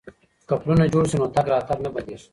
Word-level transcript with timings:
که 0.47 0.53
پلونه 0.61 0.85
جوړ 0.93 1.03
شي 1.09 1.17
نو 1.21 1.27
تګ 1.35 1.45
راتګ 1.53 1.77
نه 1.85 1.89
بندیږي. 1.93 2.27